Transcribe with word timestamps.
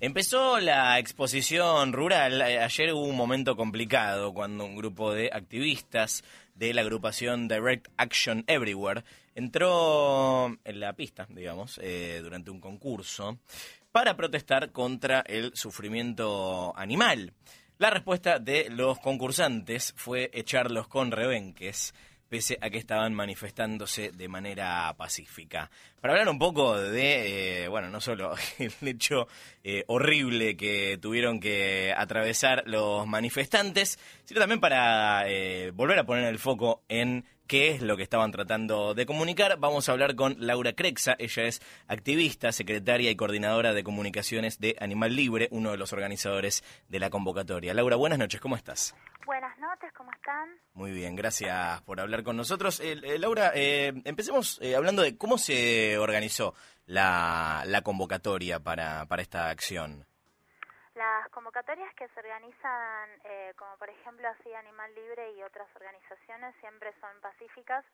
Empezó 0.00 0.60
la 0.60 0.96
exposición 1.00 1.92
rural. 1.92 2.40
Eh, 2.42 2.60
ayer 2.60 2.92
hubo 2.92 3.02
un 3.02 3.16
momento 3.16 3.56
complicado 3.56 4.32
cuando 4.32 4.64
un 4.64 4.76
grupo 4.76 5.12
de 5.12 5.28
activistas 5.32 6.22
de 6.54 6.72
la 6.72 6.82
agrupación 6.82 7.48
Direct 7.48 7.88
Action 7.96 8.44
Everywhere 8.46 9.02
entró 9.34 10.56
en 10.62 10.78
la 10.78 10.92
pista, 10.92 11.26
digamos, 11.28 11.80
eh, 11.82 12.20
durante 12.22 12.52
un 12.52 12.60
concurso 12.60 13.40
para 13.90 14.16
protestar 14.16 14.70
contra 14.70 15.22
el 15.22 15.50
sufrimiento 15.56 16.72
animal. 16.76 17.32
La 17.78 17.90
respuesta 17.90 18.38
de 18.38 18.70
los 18.70 19.00
concursantes 19.00 19.94
fue 19.96 20.30
echarlos 20.32 20.86
con 20.86 21.10
rebenques 21.10 21.92
pese 22.28 22.58
a 22.60 22.70
que 22.70 22.78
estaban 22.78 23.14
manifestándose 23.14 24.10
de 24.12 24.28
manera 24.28 24.94
pacífica. 24.96 25.70
Para 26.00 26.14
hablar 26.14 26.28
un 26.28 26.38
poco 26.38 26.78
de, 26.78 27.64
eh, 27.64 27.68
bueno, 27.68 27.88
no 27.90 28.00
solo 28.00 28.34
el 28.58 28.72
hecho 28.86 29.28
eh, 29.64 29.84
horrible 29.86 30.56
que 30.56 30.98
tuvieron 31.00 31.40
que 31.40 31.94
atravesar 31.96 32.64
los 32.66 33.06
manifestantes, 33.06 33.98
sino 34.24 34.40
también 34.40 34.60
para 34.60 35.28
eh, 35.28 35.70
volver 35.72 35.98
a 35.98 36.04
poner 36.04 36.24
el 36.24 36.38
foco 36.38 36.82
en 36.88 37.24
qué 37.48 37.70
es 37.70 37.82
lo 37.82 37.96
que 37.96 38.02
estaban 38.02 38.30
tratando 38.30 38.94
de 38.94 39.06
comunicar. 39.06 39.58
Vamos 39.58 39.88
a 39.88 39.92
hablar 39.92 40.14
con 40.14 40.36
Laura 40.38 40.74
Crexa, 40.74 41.16
ella 41.18 41.44
es 41.44 41.60
activista, 41.88 42.52
secretaria 42.52 43.10
y 43.10 43.16
coordinadora 43.16 43.72
de 43.72 43.82
comunicaciones 43.82 44.60
de 44.60 44.76
Animal 44.80 45.16
Libre, 45.16 45.48
uno 45.50 45.70
de 45.70 45.78
los 45.78 45.92
organizadores 45.94 46.62
de 46.88 47.00
la 47.00 47.08
convocatoria. 47.08 47.72
Laura, 47.72 47.96
buenas 47.96 48.18
noches, 48.18 48.40
¿cómo 48.40 48.54
estás? 48.54 48.94
Buenas 49.24 49.58
noches, 49.58 49.90
¿cómo 49.96 50.10
están? 50.12 50.48
Muy 50.74 50.92
bien, 50.92 51.16
gracias 51.16 51.80
por 51.82 52.00
hablar 52.00 52.22
con 52.22 52.36
nosotros. 52.36 52.80
Eh, 52.80 53.00
eh, 53.02 53.18
Laura, 53.18 53.52
eh, 53.54 53.94
empecemos 54.04 54.60
hablando 54.76 55.02
de 55.02 55.16
cómo 55.16 55.38
se 55.38 55.96
organizó 55.96 56.54
la, 56.84 57.80
convocatoria 57.82 58.60
para, 58.60 59.06
para 59.06 59.22
esta 59.22 59.48
acción. 59.48 60.06
Las 60.98 61.28
convocatorias 61.28 61.94
que 61.94 62.08
se 62.08 62.18
organizan, 62.18 63.08
como 63.56 63.76
por 63.76 63.88
ejemplo 63.88 64.26
así 64.26 64.52
Animal 64.52 64.92
Libre 64.96 65.30
y 65.30 65.44
otras 65.44 65.68
organizaciones, 65.76 66.56
siempre 66.58 66.92
son 67.00 67.20
pacíficas 67.20 67.84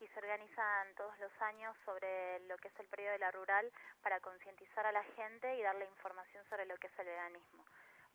y 0.00 0.06
se 0.06 0.18
organizan 0.18 0.94
todos 0.96 1.12
los 1.18 1.30
años 1.42 1.76
sobre 1.84 2.40
lo 2.48 2.56
que 2.56 2.68
es 2.68 2.80
el 2.80 2.86
periodo 2.86 3.12
de 3.12 3.18
la 3.18 3.30
rural 3.32 3.70
para 4.02 4.18
concientizar 4.20 4.86
a 4.86 4.92
la 4.92 5.04
gente 5.14 5.54
y 5.56 5.62
darle 5.62 5.84
información 5.84 6.42
sobre 6.48 6.64
lo 6.64 6.78
que 6.78 6.86
es 6.86 6.98
el 6.98 7.04
veganismo. 7.04 7.62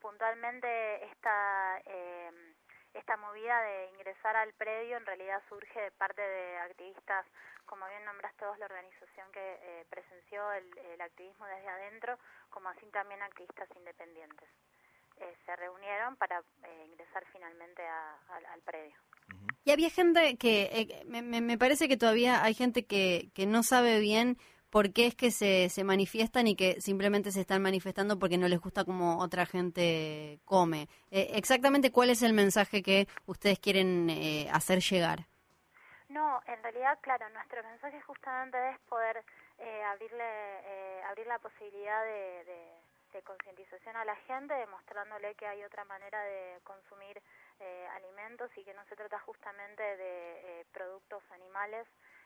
Puntualmente 0.01 1.05
esta 1.05 1.79
esta 2.93 3.17
movida 3.17 3.61
de 3.61 3.89
ingresar 3.93 4.35
al 4.35 4.53
predio 4.53 4.97
en 4.97 5.05
realidad 5.05 5.41
surge 5.47 5.79
de 5.79 5.91
parte 5.91 6.21
de 6.21 6.57
activistas, 6.59 7.25
como 7.65 7.87
bien 7.87 8.03
nombraste 8.05 8.45
vos, 8.45 8.57
la 8.57 8.65
organización 8.65 9.31
que 9.31 9.39
eh, 9.39 9.85
presenció 9.89 10.51
el, 10.53 11.01
activismo 11.01 11.45
desde 11.45 11.69
adentro, 11.69 12.17
como 12.49 12.69
así 12.69 12.85
también 12.91 13.21
activistas 13.21 13.69
independientes. 13.75 14.49
Eh, 15.17 15.35
se 15.45 15.55
reunieron 15.55 16.15
para 16.15 16.39
eh, 16.39 16.85
ingresar 16.87 17.25
finalmente 17.31 17.81
al 17.85 18.61
predio. 18.65 18.95
Y 19.63 19.71
había 19.71 19.89
gente 19.89 20.37
que, 20.37 21.03
me, 21.05 21.21
me, 21.21 21.57
parece 21.57 21.87
que 21.87 21.97
todavía 21.97 22.43
hay 22.43 22.53
gente 22.53 22.85
que, 22.85 23.29
que 23.33 23.45
no 23.45 23.63
sabe 23.63 23.99
bien 23.99 24.37
por 24.69 24.93
qué 24.93 25.07
es 25.07 25.15
que 25.15 25.31
se, 25.31 25.69
se 25.69 25.83
manifiestan 25.83 26.47
y 26.47 26.55
que 26.55 26.79
simplemente 26.81 27.31
se 27.31 27.41
están 27.41 27.61
manifestando 27.61 28.19
porque 28.19 28.37
no 28.37 28.47
les 28.47 28.59
gusta 28.59 28.85
como 28.85 29.19
otra 29.19 29.45
gente 29.45 30.39
come. 30.45 30.87
Eh, 31.11 31.31
exactamente 31.33 31.91
cuál 31.91 32.09
es 32.09 32.21
el 32.21 32.33
mensaje 32.33 32.83
que 32.83 33.07
ustedes 33.25 33.59
quieren 33.59 34.09
eh, 34.09 34.47
hacer 34.51 34.79
llegar. 34.79 35.19
No, 36.07 36.41
en 36.47 36.61
realidad, 36.63 36.97
claro, 37.01 37.29
nuestro 37.29 37.63
mensaje 37.63 38.01
justamente 38.01 38.57
es 38.71 38.79
poder 38.89 39.23
eh, 39.59 39.83
abrirle, 39.83 41.03
abrir 41.05 41.27
la 41.27 41.37
posibilidad 41.39 42.03
de, 42.03 42.45
de, 42.45 43.21
concientización 43.23 43.95
a 43.97 44.05
la 44.05 44.15
gente, 44.15 44.53
demostrándole 44.53 45.35
que 45.35 45.45
hay 45.45 45.61
otra 45.63 45.83
manera 45.83 46.23
de 46.23 46.59
consumir 46.63 47.21
alimentos 47.95 48.49
y 48.55 48.63
que 48.63 48.73
no 48.73 48.83
se 48.85 48.95
trata 48.95 49.19
justamente 49.19 49.83
de 49.83 50.65
productos 50.71 51.21
animales 51.31 51.85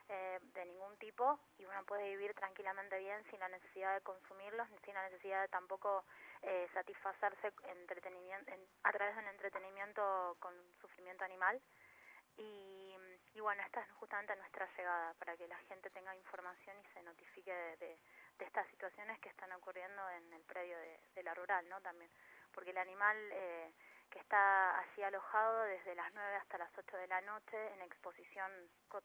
eh, 0.09 0.39
de 0.53 0.65
ningún 0.65 0.97
tipo 0.97 1.39
y 1.57 1.65
uno 1.65 1.83
puede 1.85 2.09
vivir 2.09 2.33
tranquilamente 2.33 2.99
bien 2.99 3.23
sin 3.29 3.39
la 3.39 3.47
necesidad 3.47 3.93
de 3.93 4.01
consumirlos, 4.01 4.67
sin 4.83 4.93
la 4.93 5.03
necesidad 5.03 5.41
de 5.41 5.47
tampoco 5.47 6.03
eh, 6.41 6.67
satisfacerse 6.73 7.53
entretenimiento, 7.69 8.51
a 8.83 8.91
través 8.91 9.15
de 9.15 9.21
un 9.21 9.27
entretenimiento 9.29 10.35
con 10.39 10.53
sufrimiento 10.81 11.23
animal. 11.23 11.61
Y, 12.35 12.95
y, 13.33 13.39
bueno, 13.39 13.61
esta 13.63 13.81
es 13.81 13.91
justamente 13.93 14.35
nuestra 14.35 14.67
llegada, 14.75 15.13
para 15.13 15.37
que 15.37 15.47
la 15.47 15.57
gente 15.69 15.89
tenga 15.91 16.15
información 16.15 16.75
y 16.79 16.93
se 16.93 17.03
notifique 17.03 17.53
de, 17.53 17.97
estas 18.39 18.67
situaciones 18.71 19.17
que 19.19 19.29
están 19.29 19.51
ocurriendo 19.53 20.01
en 20.09 20.33
el 20.33 20.43
predio 20.43 20.75
de, 21.15 21.23
la 21.23 21.33
rural, 21.33 21.67
¿no? 21.69 21.79
También, 21.81 22.11
porque 22.51 22.71
el 22.71 22.77
animal... 22.77 23.17
Eh, 23.31 23.71
que 24.13 24.19
está 24.19 24.77
así 24.77 25.01
alojado 25.01 25.63
desde 25.63 25.95
las 25.95 26.13
9 26.13 26.35
hasta 26.35 26.59
las 26.59 26.69
8 26.77 26.97
de 26.97 27.07
la 27.07 27.19
noche 27.21 27.73
en 27.73 27.81
exposición 27.81 28.51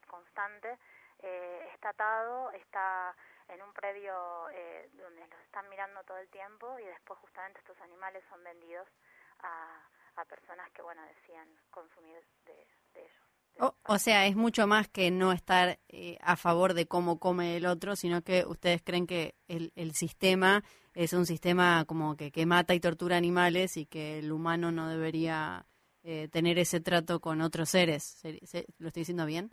constante. 0.06 0.78
Eh, 1.20 1.70
está 1.72 1.88
atado, 1.88 2.50
está 2.52 3.16
en 3.48 3.62
un 3.62 3.72
predio 3.72 4.50
eh, 4.50 4.90
donde 4.92 5.26
los 5.26 5.40
están 5.40 5.66
mirando 5.70 6.04
todo 6.04 6.18
el 6.18 6.28
tiempo 6.28 6.78
y 6.78 6.84
después 6.84 7.18
justamente 7.20 7.58
estos 7.60 7.80
animales 7.80 8.22
son 8.28 8.44
vendidos 8.44 8.86
a, 9.40 9.80
a 10.16 10.24
personas 10.26 10.70
que, 10.72 10.82
bueno, 10.82 11.02
decían 11.06 11.48
consumir 11.70 12.22
de, 12.44 12.66
ellos. 12.94 13.27
O, 13.60 13.98
sea, 13.98 14.26
es 14.26 14.36
mucho 14.36 14.66
más 14.68 14.88
que 14.88 15.10
no 15.10 15.32
estar 15.32 15.80
eh, 15.88 16.16
a 16.20 16.36
favor 16.36 16.74
de 16.74 16.86
cómo 16.86 17.18
come 17.18 17.56
el 17.56 17.66
otro, 17.66 17.96
sino 17.96 18.22
que 18.22 18.44
ustedes 18.46 18.82
creen 18.82 19.06
que 19.06 19.34
el, 19.48 19.72
el 19.74 19.94
sistema 19.94 20.62
es 20.94 21.12
un 21.12 21.26
sistema 21.26 21.84
como 21.84 22.16
que, 22.16 22.30
que 22.30 22.46
mata 22.46 22.74
y 22.74 22.80
tortura 22.80 23.16
animales 23.16 23.76
y 23.76 23.86
que 23.86 24.18
el 24.18 24.32
humano 24.32 24.70
no 24.70 24.88
debería 24.88 25.66
eh, 26.02 26.28
tener 26.28 26.58
ese 26.58 26.80
trato 26.80 27.20
con 27.20 27.40
otros 27.40 27.70
seres. 27.70 28.22
¿Lo 28.78 28.88
estoy 28.88 29.02
diciendo 29.02 29.26
bien? 29.26 29.52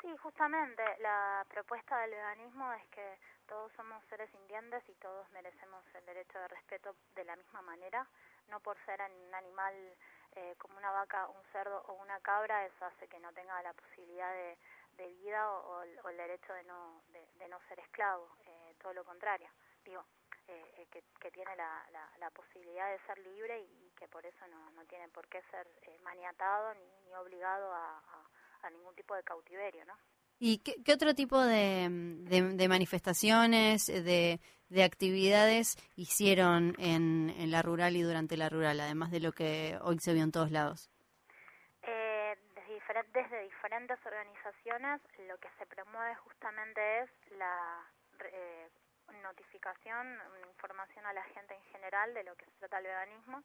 Sí, 0.00 0.08
justamente 0.18 0.82
la 1.00 1.44
propuesta 1.48 1.98
del 2.00 2.12
veganismo 2.12 2.72
es 2.74 2.86
que 2.88 3.18
todos 3.48 3.72
somos 3.76 4.04
seres 4.08 4.30
sintientes 4.30 4.82
y 4.88 4.94
todos 4.94 5.30
merecemos 5.32 5.82
el 5.94 6.06
derecho 6.06 6.38
de 6.38 6.48
respeto 6.48 6.94
de 7.14 7.24
la 7.24 7.36
misma 7.36 7.62
manera, 7.62 8.08
no 8.48 8.60
por 8.60 8.76
ser 8.84 9.00
un 9.00 9.34
animal 9.34 9.74
eh, 10.36 10.54
como 10.58 10.76
una 10.78 10.90
vaca, 10.90 11.28
un 11.28 11.42
cerdo 11.52 11.82
o 11.88 11.94
una 11.94 12.20
cabra, 12.20 12.66
eso 12.66 12.84
hace 12.84 13.08
que 13.08 13.18
no 13.20 13.32
tenga 13.32 13.62
la 13.62 13.72
posibilidad 13.72 14.32
de, 14.32 14.56
vida 15.22 15.50
o, 15.50 15.82
el 15.82 16.16
derecho 16.16 16.52
de 16.52 16.64
no, 16.64 17.02
de, 17.38 17.48
no 17.48 17.58
ser 17.68 17.80
esclavo, 17.80 18.28
eh, 18.46 18.74
todo 18.80 18.94
lo 18.94 19.04
contrario. 19.04 19.48
Digo, 19.84 20.04
eh, 20.46 20.62
eh, 20.76 20.86
que, 20.92 21.02
que, 21.20 21.30
tiene 21.30 21.56
la, 21.56 21.82
la, 22.20 22.30
posibilidad 22.30 22.90
de 22.90 22.98
ser 23.06 23.18
libre 23.18 23.60
y, 23.62 23.90
que 23.98 24.06
por 24.08 24.26
eso 24.26 24.46
no, 24.48 24.84
tiene 24.84 25.08
por 25.08 25.26
qué 25.28 25.40
ser 25.50 25.66
eh, 25.82 25.98
maniatado 26.04 26.74
ni, 26.74 27.08
ni 27.08 27.14
obligado 27.14 27.72
a, 27.72 28.02
ningún 28.70 28.94
tipo 28.94 29.14
de 29.14 29.22
cautiverio, 29.22 29.84
¿no? 29.86 29.94
¿Y 30.38 30.58
qué, 30.58 30.82
qué 30.82 30.92
otro 30.92 31.14
tipo 31.14 31.40
de, 31.40 31.88
de, 31.88 32.68
manifestaciones, 32.68 33.86
de, 33.86 34.40
de, 34.68 34.84
actividades 34.84 35.76
hicieron 35.96 36.74
en, 36.78 37.30
en, 37.30 37.50
la 37.50 37.62
rural 37.62 37.96
y 37.96 38.02
durante 38.02 38.36
la 38.36 38.48
rural, 38.48 38.80
además 38.80 39.10
de 39.10 39.20
lo 39.20 39.32
que 39.32 39.78
hoy 39.82 39.98
se 39.98 40.12
vio 40.14 40.22
en 40.22 40.32
todos 40.32 40.50
lados? 40.50 40.90
Eh, 41.82 42.36
desde, 42.54 43.02
desde 43.12 43.42
diferentes 43.42 43.98
organizaciones 44.04 45.00
lo 45.28 45.38
que 45.38 45.48
se 45.58 45.66
promueve 45.66 46.14
justamente 46.16 47.00
es 47.00 47.10
la 47.38 47.84
eh, 48.20 48.68
notificación, 49.22 50.18
información 50.48 51.06
a 51.06 51.12
la 51.12 51.24
gente 51.24 51.54
en 51.54 51.64
general 51.72 52.14
de 52.14 52.24
lo 52.24 52.34
que 52.36 52.46
se 52.46 52.58
trata 52.58 52.78
el 52.78 52.84
veganismo, 52.84 53.42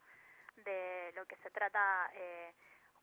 de 0.56 1.12
lo 1.14 1.26
que 1.26 1.36
se 1.36 1.50
trata 1.50 2.10
eh, 2.14 2.52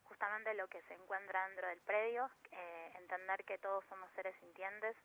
justamente 0.03 0.53
lo 0.53 0.67
que 0.67 0.81
se 0.83 0.93
encuentra 0.93 1.47
dentro 1.47 1.67
del 1.67 1.81
predio, 1.81 2.29
eh, 2.51 2.91
entender 2.95 3.43
que 3.45 3.57
todos 3.57 3.83
somos 3.89 4.09
seres 4.13 4.35
sintientes 4.39 4.95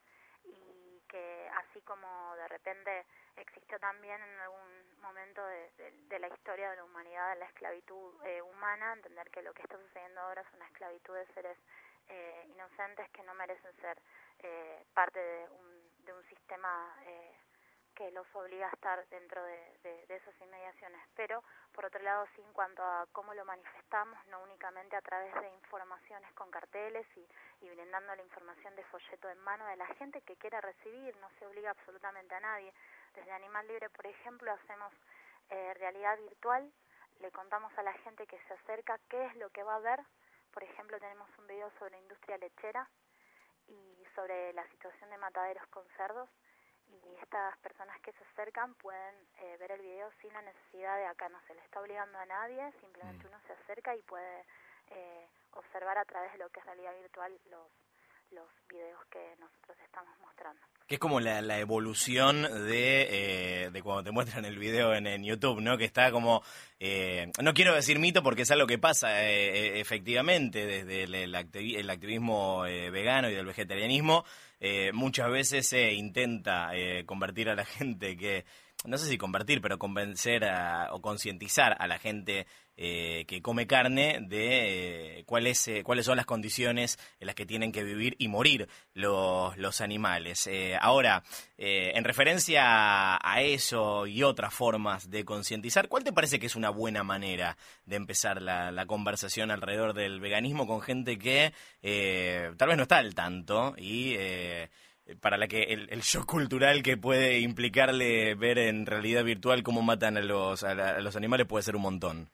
y 0.45 1.03
que 1.09 1.51
así 1.57 1.81
como 1.83 2.35
de 2.37 2.49
repente 2.49 3.07
existió 3.37 3.79
también 3.79 4.21
en 4.23 4.41
algún 4.41 5.01
momento 5.01 5.45
de, 5.45 6.19
la 6.19 6.29
historia 6.29 6.71
de 6.71 6.77
la 6.77 6.85
humanidad 6.85 7.39
la 7.39 7.47
esclavitud 7.47 8.15
eh, 8.25 8.43
humana, 8.43 8.93
entender 8.93 9.31
que 9.31 9.43
lo 9.43 9.53
que 9.53 9.63
está 9.63 9.77
sucediendo 9.79 10.21
ahora 10.21 10.43
es 10.43 10.55
una 10.55 10.67
esclavitud 10.67 11.15
de 11.15 11.27
seres 11.35 11.59
inocentes 12.55 13.09
que 13.11 13.23
no 13.23 13.33
merecen 13.33 13.73
ser 13.81 13.97
parte 14.93 15.19
de 15.19 15.49
un, 15.49 16.05
de 16.05 16.13
un 16.13 16.23
sistema 16.25 16.95
que 17.95 18.11
los 18.11 18.27
obliga 18.35 18.67
a 18.67 18.75
estar 18.75 19.07
dentro 19.09 19.43
de, 19.45 20.05
esas 20.09 20.35
inmediaciones. 20.41 21.01
Pero, 21.17 21.43
por 21.73 21.87
otro 21.87 22.01
lado, 22.03 22.27
sí, 22.35 22.43
en 22.43 22.53
cuanto 22.53 22.83
a 22.83 23.07
cómo 23.13 23.35
lo 23.35 23.45
manifestamos, 23.45 24.19
no 24.27 24.43
únicamente 24.43 24.97
a 24.97 25.03
través 25.03 25.35
de 25.35 25.49
informaciones 25.51 26.33
con 26.35 26.51
carteles 26.51 27.07
y, 27.17 27.69
brindando 27.69 28.15
la 28.15 28.23
información 28.23 28.75
de 28.77 28.85
folleto 28.85 29.31
en 29.31 29.39
mano 29.41 29.67
de 29.67 29.77
la 29.77 29.87
gente 29.95 30.21
que 30.23 30.37
quiera 30.37 30.61
recibir, 30.61 31.17
no 31.17 31.31
se 31.39 31.47
obliga 31.47 31.71
absolutamente 31.71 32.35
a 32.35 32.41
nadie. 32.41 32.73
Desde 33.15 33.33
Animal 33.33 33.67
Libre, 33.67 33.89
por 33.91 34.07
ejemplo, 34.07 34.53
hacemos 34.53 34.93
eh, 35.51 35.75
realidad 35.75 36.19
virtual, 36.19 36.71
le 37.21 37.31
contamos 37.31 37.73
a 37.79 37.83
la 37.83 37.93
gente 38.05 38.27
que 38.27 38.39
se 38.47 38.55
acerca 38.55 38.99
qué 39.09 39.27
es 39.27 39.37
lo 39.37 39.51
que 39.51 39.63
va 39.63 39.77
a 39.77 39.81
ver. 39.81 40.01
Por 40.53 40.63
ejemplo, 40.63 40.99
tenemos 40.99 41.29
un 41.39 41.47
video 41.47 41.71
sobre 41.79 41.99
industria 41.99 42.37
lechera 42.39 42.89
y 43.69 44.07
sobre 44.15 44.53
la 44.53 44.67
situación 44.69 45.09
de 45.11 45.19
mataderos 45.19 45.67
con 45.69 45.87
cerdos 45.97 46.29
y 46.93 47.17
estas 47.21 47.57
personas 47.59 47.99
que 48.01 48.13
se 48.13 48.25
acercan 48.25 48.75
pueden 48.75 49.15
eh, 49.39 49.57
ver 49.59 49.73
el 49.73 49.81
video 49.81 50.11
sin 50.21 50.33
la 50.33 50.43
necesidad 50.43 50.97
de 50.97 51.07
acá 51.07 51.29
no 51.29 51.41
se 51.47 51.55
le 51.55 51.61
está 51.63 51.81
obligando 51.81 52.19
a 52.19 52.27
nadie, 52.27 52.73
simplemente 52.81 53.25
mm. 53.25 53.29
uno 53.29 53.41
se 53.47 53.53
acerca 53.53 53.97
y 53.97 54.03
puede 54.03 54.45
eh, 54.91 55.29
observar 55.53 55.99
a 55.99 56.05
través 56.05 56.33
de 56.33 56.39
lo 56.39 56.51
que 56.51 56.61
es 56.61 56.67
realidad 56.67 56.95
virtual 57.01 57.39
los, 57.51 57.69
los 58.33 58.49
videos 58.69 59.01
que 59.11 59.19
nosotros 59.39 59.77
estamos 59.85 60.13
mostrando. 60.21 60.61
Que 60.87 60.97
es 60.97 61.01
como 61.01 61.21
la, 61.21 61.41
la 61.41 61.59
evolución 61.59 62.43
de, 62.43 63.67
eh, 63.67 63.71
de 63.71 63.83
cuando 63.83 64.03
te 64.03 64.11
muestran 64.11 64.45
el 64.45 64.59
video 64.59 64.95
en, 64.95 65.07
en 65.07 65.25
YouTube, 65.25 65.61
¿no? 65.61 65.79
Que 65.79 65.85
está 65.85 66.11
como, 66.11 66.43
eh, 66.81 67.31
no 67.43 67.55
quiero 67.55 67.75
decir 67.75 67.99
mito 67.99 68.23
porque 68.23 68.43
es 68.43 68.51
algo 68.51 68.67
que 68.67 68.79
pasa 68.79 69.25
eh, 69.25 69.81
efectivamente 69.81 70.67
desde 70.67 71.05
el, 71.05 71.15
el, 71.15 71.91
activismo 71.91 72.63
vegano 72.63 73.31
y 73.31 73.35
del 73.35 73.47
vegetarianismo. 73.47 74.25
muchas 74.93 75.31
veces 75.31 75.69
se 75.69 75.93
intenta 75.93 76.71
convertir 77.07 77.49
a 77.49 77.55
la 77.55 77.65
gente 77.79 78.17
que 78.17 78.45
no 78.85 78.99
sé 78.99 79.09
si 79.09 79.19
convertir, 79.19 79.61
pero 79.61 79.79
convencer 79.79 80.43
o 80.91 81.01
concientizar 81.01 81.77
a 81.79 81.87
la 81.87 81.99
gente 81.99 82.47
eh, 82.77 83.27
que 83.29 83.43
come 83.43 83.67
carne 83.67 84.19
de 84.23 85.19
eh, 85.19 85.25
cuáles, 85.25 85.69
eh, 85.69 85.83
cuáles 85.85 86.07
son 86.07 86.17
las 86.17 86.25
condiciones 86.25 86.99
en 87.21 87.27
las 87.27 87.35
que 87.35 87.45
tienen 87.45 87.71
que 87.71 87.85
vivir 87.85 88.17
y 88.19 88.29
morir 88.29 88.67
los, 88.95 89.57
los 89.59 89.81
animales. 89.83 90.49
ahora, 90.81 91.23
en 91.59 92.05
referencia 92.05 93.19
a 93.23 93.43
eso 93.43 94.07
y 94.07 94.23
otras 94.23 94.55
formas 94.55 95.11
de 95.11 95.25
concientizar, 95.25 95.89
¿cuál 95.89 96.03
te 96.03 96.13
parece 96.13 96.39
que 96.39 96.47
es 96.47 96.57
una 96.57 96.71
buena 96.71 97.05
manera 97.05 97.57
de 97.85 97.97
empezar 97.97 98.41
la, 98.41 98.73
la 98.73 98.87
conversación 98.87 99.51
alrededor 99.51 99.93
del 99.93 100.21
veganismo 100.21 100.67
con 100.67 100.81
gente 100.81 101.19
que 101.19 101.53
tal 102.57 102.69
vez 102.69 102.77
no 102.77 102.85
está 102.85 102.99
al 102.99 103.15
tanto 103.15 103.75
y 103.77 104.17
para 105.21 105.37
la 105.37 105.47
que 105.49 105.63
el, 105.63 106.01
shock 106.01 106.27
cultural 106.27 106.83
que 106.83 106.97
puede 106.97 107.41
implicarle 107.41 108.35
ver 108.35 108.59
en 108.59 108.87
realidad 108.87 109.25
virtual 109.25 109.63
cómo 109.63 109.83
matan 109.83 110.17
a 110.17 110.21
los, 110.21 110.63
a, 110.65 111.01
los 111.01 111.17
animales 111.17 111.47
puede 111.47 111.63
ser 111.63 111.77
un 111.77 111.83
montón. 111.83 112.31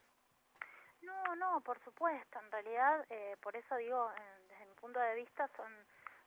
No, 1.58 1.64
por 1.64 1.80
supuesto. 1.82 2.38
En 2.38 2.52
realidad, 2.52 3.04
eh, 3.10 3.36
por 3.42 3.56
eso 3.56 3.74
digo, 3.74 4.12
desde 4.48 4.64
mi 4.66 4.74
punto 4.76 5.00
de 5.00 5.16
vista, 5.16 5.48
son, 5.56 5.66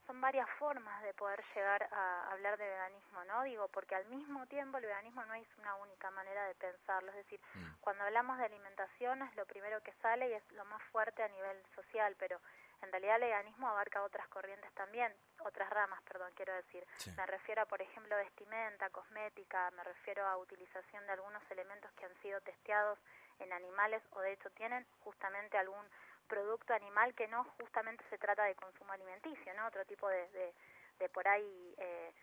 son 0.06 0.20
varias 0.20 0.50
formas 0.60 1.02
de 1.04 1.14
poder 1.14 1.42
llegar 1.56 1.88
a 1.90 2.32
hablar 2.34 2.58
de 2.58 2.68
veganismo, 2.68 3.24
¿no? 3.24 3.44
Digo, 3.44 3.70
porque 3.70 3.96
al 3.96 4.06
mismo 4.08 4.46
tiempo 4.48 4.78
el 4.78 4.88
veganismo 4.88 5.24
no 5.24 5.34
es 5.36 5.48
una 5.58 5.76
única 5.76 6.12
manera 6.12 6.44
de 6.48 6.56
pensarlo. 6.56 7.12
Es 7.12 7.16
decir, 7.16 7.40
mm. 7.54 7.80
cuando 7.80 8.04
hablamos 8.04 8.40
de 8.40 8.44
alimentación 8.44 9.22
es 9.22 9.34
lo 9.38 9.46
primero 9.46 9.82
que 9.84 9.94
sale 10.02 10.28
y 10.28 10.34
es 10.34 10.52
lo 10.52 10.66
más 10.66 10.84
fuerte 10.92 11.24
a 11.24 11.30
nivel 11.30 11.64
social, 11.76 12.14
pero 12.20 12.42
en 12.82 12.92
realidad 12.92 13.16
el 13.16 13.24
veganismo 13.24 13.68
abarca 13.68 14.04
otras 14.04 14.28
corrientes 14.28 14.72
también, 14.74 15.14
otras 15.40 15.70
ramas, 15.70 16.02
perdón, 16.04 16.32
quiero 16.36 16.54
decir. 16.54 16.86
Me 17.16 17.26
refiero 17.26 17.62
a, 17.62 17.66
por 17.66 17.82
ejemplo, 17.82 18.16
vestimenta, 18.16 18.90
cosmética, 18.90 19.70
me 19.72 19.84
refiero 19.84 20.26
a 20.26 20.38
utilización 20.38 21.06
de 21.06 21.14
algunos 21.14 21.44
elementos 21.52 21.92
que 21.94 22.06
han 22.06 22.16
sido 22.22 22.42
testeados 22.42 23.00
en 23.40 23.54
animales 23.54 24.02
o 24.12 24.20
de 24.22 24.34
hecho 24.34 24.50
tienen 24.52 24.86
justamente 25.00 25.58
algún 25.58 25.86
producto 26.28 26.74
animal 26.74 27.14
que 27.14 27.28
no 27.28 27.44
justamente 27.60 28.04
se 28.10 28.18
trata 28.18 28.44
de 28.46 28.56
consumo 28.56 28.94
alimenticio, 28.94 29.54
¿no? 29.54 29.68
Otro 29.68 29.86
tipo 29.86 30.08
de, 30.08 30.54
de, 31.00 31.10
por 31.10 31.28
ahí, 31.28 31.76
eh, 31.78 32.14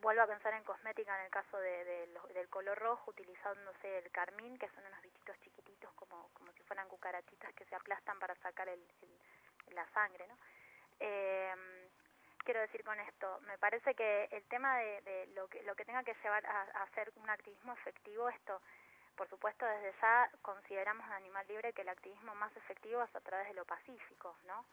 vuelvo 0.00 0.22
a 0.22 0.26
pensar 0.26 0.52
en 0.54 0.64
cosmética 0.64 1.16
en 1.18 1.24
el 1.24 1.30
caso 1.30 1.56
de, 1.58 2.06
del 2.34 2.48
color 2.50 2.78
rojo, 2.78 3.10
utilizándose 3.10 3.98
el 3.98 4.10
carmín, 4.10 4.58
que 4.58 4.68
son 4.68 4.84
unos 4.84 5.00
bichitos 5.00 5.38
chiquititos 5.40 5.90
como, 5.94 6.28
como 6.34 6.52
si 6.52 6.62
fueran 6.64 6.88
cucarachitas 6.88 7.54
que 7.54 7.64
se 7.64 7.74
aplastan 7.74 8.18
para 8.18 8.34
sacar 8.36 8.68
el 8.68 8.84
la 9.72 9.86
sangre, 9.92 10.26
¿no? 10.26 10.36
Eh, 11.00 11.54
quiero 12.44 12.60
decir 12.60 12.84
con 12.84 12.98
esto, 13.00 13.40
me 13.42 13.58
parece 13.58 13.94
que 13.94 14.28
el 14.30 14.44
tema 14.44 14.76
de, 14.78 15.30
lo 15.34 15.48
que 15.48 15.62
lo 15.62 15.74
que 15.74 15.84
tenga 15.84 16.04
que 16.04 16.14
llevar 16.22 16.44
a, 16.46 16.62
hacer 16.82 17.10
un 17.16 17.28
activismo 17.28 17.72
efectivo, 17.72 18.28
esto, 18.28 18.60
por 19.16 19.28
supuesto, 19.28 19.64
desde 19.66 19.94
ya 20.00 20.30
consideramos 20.42 21.06
en 21.06 21.12
Animal 21.12 21.46
Libre 21.48 21.72
que 21.72 21.82
el 21.82 21.88
activismo 21.88 22.34
más 22.34 22.54
efectivo 22.56 23.02
es 23.02 23.14
a 23.16 23.20
través 23.20 23.48
de 23.48 23.54
lo 23.54 23.64
pacífico, 23.64 24.36
¿no? 24.44 24.64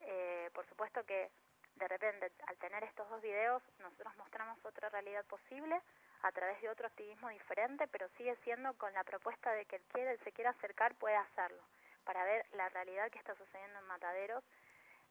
Eh, 0.00 0.50
por 0.54 0.66
supuesto 0.66 1.04
que 1.04 1.30
de 1.76 1.86
repente, 1.86 2.32
al 2.46 2.56
tener 2.56 2.82
estos 2.82 3.08
dos 3.08 3.22
videos, 3.22 3.62
nosotros 3.78 4.16
mostramos 4.16 4.58
otra 4.64 4.88
realidad 4.88 5.24
posible 5.26 5.80
a 6.22 6.32
través 6.32 6.60
de 6.60 6.68
otro 6.68 6.88
activismo 6.88 7.28
diferente, 7.28 7.86
pero 7.86 8.08
sigue 8.16 8.34
siendo 8.42 8.74
con 8.74 8.92
la 8.94 9.04
propuesta 9.04 9.52
de 9.52 9.64
que 9.66 9.76
el 9.76 9.82
que 9.94 10.18
se 10.24 10.32
quiera 10.32 10.50
acercar 10.50 10.94
puede 10.96 11.14
hacerlo 11.14 11.62
para 12.08 12.24
ver 12.24 12.46
la 12.52 12.70
realidad 12.70 13.10
que 13.10 13.18
está 13.18 13.34
sucediendo 13.34 13.78
en 13.80 13.84
mataderos 13.84 14.42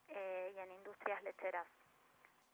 eh, 0.07 0.51
y 0.55 0.57
en 0.57 0.71
industrias 0.71 1.21
lecheras. 1.21 1.67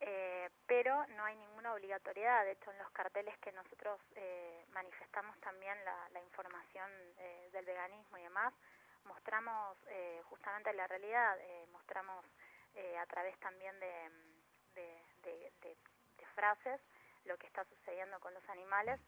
Eh, 0.02 0.50
pero 0.68 1.08
no 1.16 1.24
hay 1.24 1.38
ninguna 1.38 1.74
obligatoriedad, 1.74 2.44
de 2.44 2.52
hecho 2.52 2.70
en 2.72 2.78
los 2.78 2.92
carteles 2.92 3.38
que 3.38 3.54
nosotros 3.54 4.02
eh, 4.16 4.66
manifestamos 4.74 5.40
también 5.40 5.78
la, 5.86 6.20
información 6.20 6.92
del 7.54 7.64
veganismo 7.64 8.18
y 8.18 8.24
demás, 8.24 8.54
mostramos 9.06 9.78
justamente 10.26 10.74
la 10.74 10.88
realidad, 10.88 11.38
mostramos 11.72 12.26
a 13.00 13.06
través 13.06 13.38
también 13.40 13.80
de, 13.80 14.10
de, 14.74 15.78
frases 16.36 16.82
lo 17.26 17.38
que 17.38 17.46
está 17.46 17.64
sucediendo 17.66 18.20
con 18.20 18.34
los 18.34 18.50
animales 18.50 19.00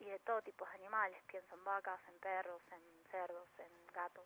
y 0.00 0.04
de 0.06 0.18
todo 0.20 0.40
tipo 0.42 0.64
de 0.64 0.74
animales, 0.76 1.22
pienso 1.26 1.54
en 1.54 1.64
vacas, 1.64 2.00
en 2.08 2.18
perros, 2.18 2.62
en 2.72 3.10
cerdos, 3.10 3.48
en 3.58 3.92
gatos. 3.92 4.24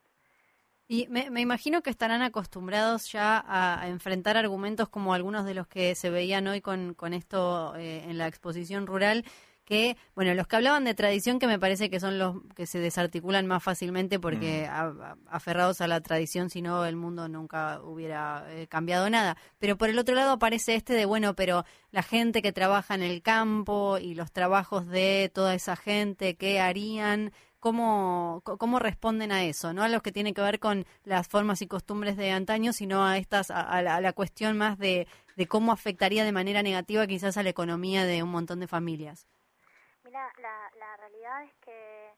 Y 0.89 1.07
me, 1.09 1.31
me, 1.31 1.41
imagino 1.41 1.83
que 1.83 1.91
estarán 1.91 2.21
acostumbrados 2.21 3.13
ya 3.13 3.45
a, 3.47 3.87
enfrentar 3.89 4.37
argumentos 4.37 4.89
como 4.89 5.15
algunos 5.15 5.45
de 5.45 5.55
los 5.55 5.69
que 5.69 5.95
se 5.95 6.11
veían 6.11 6.49
hoy 6.49 6.61
con, 6.61 6.95
con 6.95 7.15
esto 7.15 7.77
eh, 7.77 8.03
en 8.09 8.19
la 8.19 8.27
exposición 8.27 8.89
rural, 8.89 9.25
que, 9.71 9.97
bueno, 10.17 10.35
los 10.35 10.49
que 10.49 10.57
hablaban 10.57 10.83
de 10.83 10.95
tradición, 10.95 11.39
que 11.39 11.47
me 11.47 11.61
parece 11.61 11.91
que 11.91 12.01
son 12.01 12.19
los 12.19 12.39
que 12.57 12.67
se 12.67 12.81
desarticulan 12.81 13.47
más 13.47 13.63
fácilmente 13.63 14.19
porque 14.19 14.69
mm. 14.69 15.29
aferrados 15.29 15.81
a 15.81 15.87
la 15.87 16.01
tradición, 16.01 16.51
si 16.51 16.61
no, 16.61 16.85
el 16.85 16.97
mundo 16.97 17.29
nunca 17.29 17.81
hubiera 17.81 18.45
eh, 18.49 18.67
cambiado 18.67 19.09
nada. 19.09 19.37
Pero 19.61 19.79
por 19.79 19.89
el 19.89 20.01
otro 20.01 20.17
lado 20.17 20.33
aparece 20.33 20.75
este 20.75 20.93
de, 20.95 21.05
bueno, 21.05 21.37
pero 21.37 21.65
la 21.93 22.03
gente 22.03 22.43
que 22.43 22.51
trabaja 22.51 22.97
en 22.97 23.05
el 23.05 23.23
campo 23.23 23.99
y 23.99 24.17
los 24.17 24.33
trabajos 24.33 24.89
de 24.89 25.31
toda 25.33 25.55
esa 25.55 25.77
gente, 25.77 26.35
¿qué 26.35 26.59
harían? 26.59 27.31
cómo, 27.61 28.43
cómo 28.43 28.81
responden 28.81 29.31
a 29.31 29.45
eso, 29.45 29.73
no 29.73 29.85
a 29.85 29.89
los 29.89 30.03
que 30.03 30.11
tiene 30.11 30.35
que 30.35 30.41
ver 30.41 30.59
con 30.59 30.85
las 31.05 31.29
formas 31.29 31.63
y 31.63 31.69
costumbres 31.69 32.17
de 32.17 32.33
antaño, 32.33 32.73
sino 32.73 33.07
a 33.07 33.19
estas 33.19 33.53
a, 33.53 33.83
la, 33.83 34.13
cuestión 34.15 34.57
más 34.57 34.79
de, 34.79 35.07
de, 35.37 35.47
cómo 35.47 35.71
afectaría 35.71 36.25
de 36.25 36.33
manera 36.33 36.63
negativa 36.63 37.07
quizás 37.07 37.37
a 37.37 37.43
la 37.45 37.51
economía 37.51 38.05
de 38.05 38.23
un 38.23 38.31
montón 38.31 38.59
de 38.59 38.67
familias. 38.67 39.29
Mira, 40.21 40.33
la, 40.37 40.71
la 40.79 40.97
realidad 40.99 41.45
es 41.45 41.55
que 41.65 42.13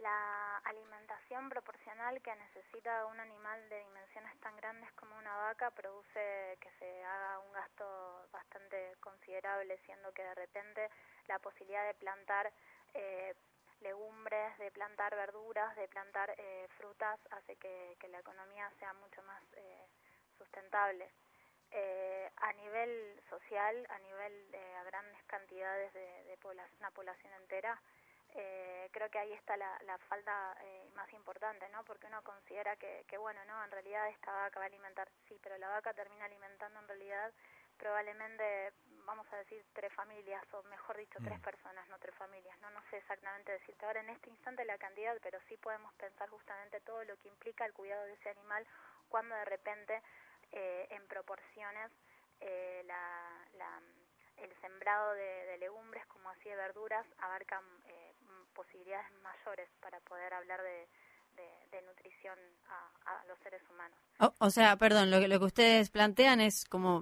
la 0.00 0.58
alimentación 0.58 1.48
proporcional 1.48 2.22
que 2.22 2.32
necesita 2.36 3.06
un 3.06 3.18
animal 3.18 3.68
de 3.68 3.80
dimensiones 3.80 4.38
tan 4.38 4.56
grandes 4.56 4.92
como 4.92 5.18
una 5.18 5.36
vaca 5.38 5.72
produce 5.72 6.56
que 6.60 6.70
se 6.78 7.04
haga 7.04 7.40
un 7.40 7.52
gasto 7.52 8.28
bastante 8.30 8.94
considerable, 9.00 9.76
siendo 9.84 10.12
que 10.12 10.22
de 10.22 10.34
repente 10.36 10.88
la 11.26 11.40
posibilidad 11.40 11.84
de 11.84 11.94
plantar 11.94 12.52
eh, 12.94 13.34
legumbres, 13.80 14.56
de 14.58 14.70
plantar 14.70 15.16
verduras, 15.16 15.74
de 15.74 15.88
plantar 15.88 16.32
eh, 16.38 16.68
frutas, 16.78 17.18
hace 17.32 17.56
que, 17.56 17.96
la 18.12 18.20
economía 18.20 18.70
sea 18.78 18.92
mucho 18.92 19.20
más 19.24 19.42
eh, 19.56 19.88
sustentable. 20.38 21.10
Eh, 21.76 22.30
a 22.36 22.52
nivel 22.52 23.20
social, 23.28 23.86
a 23.90 23.98
nivel 23.98 24.50
de 24.52 24.74
a 24.76 24.84
grandes 24.84 25.20
cantidades 25.24 25.92
de, 25.92 26.36
población, 26.40 26.78
una 26.78 26.90
población 26.92 27.32
entera, 27.34 27.80
creo 28.92 29.10
que 29.10 29.18
ahí 29.18 29.32
está 29.32 29.56
la, 29.56 29.78
la 29.86 29.98
falta 29.98 30.56
más 30.94 31.12
importante, 31.12 31.68
¿no? 31.70 31.84
Porque 31.84 32.06
uno 32.06 32.22
considera 32.22 32.76
que, 32.76 33.04
que, 33.08 33.18
bueno, 33.18 33.44
no, 33.46 33.64
en 33.64 33.70
realidad 33.70 34.08
esta 34.08 34.32
vaca 34.32 34.60
va 34.60 34.66
a 34.66 34.68
alimentar, 34.68 35.08
sí, 35.28 35.38
pero 35.42 35.56
la 35.58 35.68
vaca 35.68 35.94
termina 35.94 36.26
alimentando 36.26 36.78
en 36.78 36.88
realidad 36.88 37.32
probablemente 37.76 38.72
vamos 39.06 39.26
a 39.32 39.36
decir 39.36 39.64
tres 39.72 39.92
familias 39.92 40.42
o 40.54 40.62
mejor 40.64 40.96
dicho 40.96 41.18
tres 41.22 41.38
mm. 41.38 41.42
personas 41.42 41.88
no 41.88 41.98
tres 41.98 42.14
familias 42.14 42.58
no 42.60 42.70
no 42.70 42.80
sé 42.90 42.98
exactamente 42.98 43.52
decirte 43.52 43.84
ahora 43.84 44.00
en 44.00 44.10
este 44.10 44.30
instante 44.30 44.64
la 44.64 44.78
cantidad 44.78 45.16
pero 45.22 45.38
sí 45.48 45.56
podemos 45.56 45.92
pensar 45.94 46.28
justamente 46.30 46.80
todo 46.80 47.04
lo 47.04 47.16
que 47.18 47.28
implica 47.28 47.66
el 47.66 47.72
cuidado 47.72 48.04
de 48.04 48.14
ese 48.14 48.30
animal 48.30 48.66
cuando 49.08 49.34
de 49.34 49.44
repente 49.44 49.94
eh, 49.94 50.02
en 50.94 51.06
proporciones 51.08 51.90
eh, 52.40 52.82
la, 52.86 53.46
la, 53.58 53.80
el 54.36 54.50
sembrado 54.60 55.12
de, 55.14 55.58
legumbres 55.58 56.04
como 56.06 56.28
así 56.30 56.48
de 56.48 56.56
verduras 56.56 57.06
abarcan 57.18 57.62
eh, 57.86 58.12
posibilidades 58.54 59.06
mayores 59.22 59.68
para 59.80 60.00
poder 60.00 60.34
hablar 60.34 60.60
de, 60.62 60.86
de, 61.70 61.82
nutrición 61.82 62.38
a, 62.68 63.24
los 63.26 63.38
seres 63.40 63.62
humanos. 63.70 63.98
O, 64.38 64.50
sea, 64.50 64.76
perdón, 64.76 65.10
lo, 65.10 65.20
lo, 65.20 65.38
que 65.38 65.44
ustedes 65.44 65.90
plantean 65.90 66.40
es 66.40 66.64
como 66.64 66.98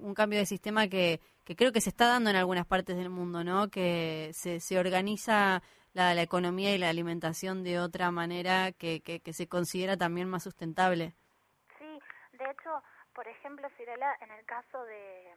un 0.00 0.14
cambio 0.14 0.38
de 0.38 0.46
sistema 0.46 0.88
que, 0.88 1.20
que 1.44 1.56
creo 1.56 1.72
que 1.72 1.80
se 1.80 1.88
está 1.90 2.06
dando 2.06 2.30
en 2.30 2.36
algunas 2.36 2.66
partes 2.66 2.96
del 2.96 3.08
mundo, 3.08 3.42
¿no? 3.44 3.68
Que 3.68 4.30
se, 4.34 4.60
se 4.60 4.78
organiza 4.78 5.62
la, 5.94 6.14
la 6.14 6.22
economía 6.22 6.74
y 6.74 6.78
la 6.78 6.90
alimentación 6.90 7.62
de 7.62 7.78
otra 7.78 8.10
manera 8.10 8.72
que, 8.72 9.00
que, 9.00 9.20
que 9.20 9.32
se 9.32 9.48
considera 9.48 9.96
también 9.96 10.28
más 10.28 10.42
sustentable. 10.42 11.14
Sí, 11.78 11.98
de 12.32 12.50
hecho, 12.50 12.82
por 13.14 13.28
ejemplo, 13.28 13.68
Cirela, 13.76 14.16
en 14.20 14.30
el 14.30 14.44
caso 14.44 14.84
de 14.84 15.34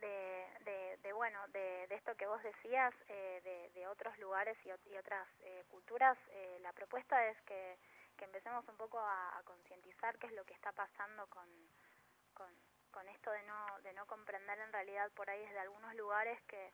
de, 0.00 0.98
de, 1.02 1.12
bueno, 1.12 1.38
de, 1.48 1.86
de, 1.88 1.94
esto 1.94 2.14
que 2.16 2.26
vos 2.26 2.42
decías, 2.42 2.92
eh, 3.08 3.70
de, 3.74 3.86
otros 3.88 4.18
lugares 4.18 4.58
y, 4.64 4.68
y 4.90 4.96
otras 4.96 5.28
eh, 5.40 5.64
culturas, 5.68 6.18
eh, 6.30 6.58
la 6.60 6.72
propuesta 6.72 7.24
es 7.28 7.40
que, 7.42 7.78
que 8.16 8.24
empecemos 8.24 8.66
un 8.68 8.76
poco 8.76 8.98
a, 8.98 9.40
concientizar 9.44 10.18
qué 10.18 10.26
es 10.26 10.32
lo 10.32 10.44
que 10.44 10.54
está 10.54 10.72
pasando 10.72 11.26
con, 11.28 11.48
con, 12.34 12.50
con, 12.90 13.08
esto 13.08 13.30
de 13.30 13.42
no, 13.44 13.80
de 13.82 13.92
no 13.92 14.06
comprender 14.06 14.58
en 14.58 14.72
realidad 14.72 15.10
por 15.12 15.30
ahí 15.30 15.40
desde 15.40 15.60
algunos 15.60 15.94
lugares 15.94 16.40
que 16.48 16.72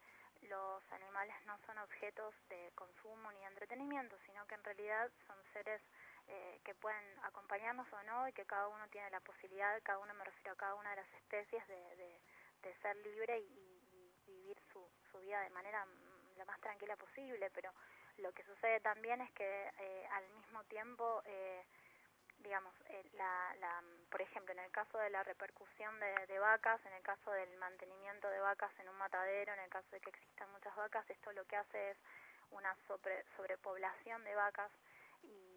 los 0.48 0.82
animales 0.92 1.36
no 1.44 1.58
son 1.66 1.78
objetos 1.78 2.34
de 2.48 2.72
consumo 2.74 3.30
ni 3.32 3.40
de 3.40 3.46
entretenimiento, 3.46 4.16
sino 4.26 4.46
que 4.46 4.54
en 4.54 4.64
realidad 4.64 5.10
son 5.26 5.36
seres 5.52 5.82
eh, 6.28 6.60
que 6.64 6.74
pueden 6.74 7.04
acompañarnos 7.24 7.86
o 7.92 8.02
no 8.04 8.28
y 8.28 8.32
que 8.32 8.46
cada 8.46 8.68
uno 8.68 8.86
tiene 8.88 9.10
la 9.10 9.20
posibilidad, 9.20 9.80
cada 9.82 9.98
uno 9.98 10.14
me 10.14 10.24
refiero 10.24 10.52
a 10.52 10.56
cada 10.56 10.74
una 10.74 10.90
de 10.90 10.96
las 10.96 11.12
especies, 11.14 11.66
de, 11.68 12.20
de, 12.62 12.74
ser 12.80 12.96
libre 12.96 13.38
y, 13.40 13.68
vivir 14.26 14.56
su, 14.72 15.18
vida 15.18 15.40
de 15.40 15.50
manera 15.50 15.84
mm, 15.84 16.38
lo 16.38 16.46
más 16.46 16.60
tranquila 16.60 16.96
posible, 16.96 17.50
pero 17.50 17.72
lo 18.18 18.32
que 18.32 18.44
sucede 18.44 18.80
también 18.80 19.20
es 19.20 19.30
que 19.32 19.70
eh, 19.78 20.06
al 20.12 20.28
mismo 20.30 20.64
tiempo, 20.64 21.22
eh, 21.26 21.64
digamos, 22.38 22.74
la, 23.12 23.54
la, 23.60 23.82
por 24.10 24.20
ejemplo, 24.20 24.52
en 24.52 24.60
el 24.60 24.70
caso 24.70 24.98
de 24.98 25.10
la 25.10 25.22
repercusión 25.22 25.98
de, 26.00 26.26
de, 26.26 26.38
vacas, 26.38 26.84
en 26.86 26.92
el 26.94 27.02
caso 27.02 27.30
del 27.30 27.56
mantenimiento 27.58 28.28
de 28.28 28.40
vacas 28.40 28.72
en 28.78 28.88
un 28.88 28.96
matadero, 28.96 29.52
en 29.52 29.60
el 29.60 29.70
caso 29.70 29.88
de 29.92 30.00
que 30.00 30.10
existan 30.10 30.50
muchas 30.52 30.74
vacas, 30.74 31.08
esto 31.08 31.32
lo 31.32 31.44
que 31.44 31.56
hace 31.56 31.90
es 31.90 31.96
una 32.52 32.74
sobre, 32.86 33.24
sobrepoblación 33.36 34.24
de 34.24 34.34
vacas 34.34 34.70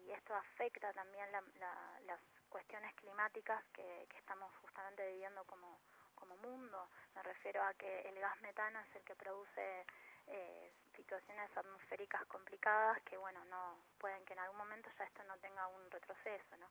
y 0.06 0.12
esto 0.12 0.34
afecta 0.34 0.92
también 0.92 1.30
las 1.32 2.20
cuestiones 2.48 2.94
climáticas 2.94 3.64
que, 3.72 4.06
estamos 4.16 4.52
justamente 4.60 5.06
viviendo 5.12 5.44
como, 5.44 5.80
como 6.14 6.36
mundo. 6.38 6.88
Me 7.14 7.22
refiero 7.22 7.62
a 7.62 7.74
que 7.74 8.00
el 8.02 8.18
gas 8.18 8.40
metano 8.40 8.80
es 8.80 8.96
el 8.96 9.02
que 9.02 9.14
produce 9.14 9.86
eh, 10.26 10.72
situaciones 10.96 11.56
atmosféricas 11.56 12.24
complicadas 12.26 13.00
que, 13.02 13.16
bueno, 13.16 13.44
no 13.46 13.78
pueden 13.98 14.24
que 14.24 14.32
en 14.32 14.40
algún 14.40 14.58
momento 14.58 14.90
ya 14.98 15.04
esto 15.04 15.22
no 15.24 15.36
tenga 15.38 15.66
un 15.68 15.90
retroceso, 15.90 16.56
¿no? 16.56 16.68